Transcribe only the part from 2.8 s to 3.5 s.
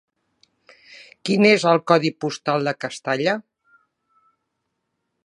Castalla?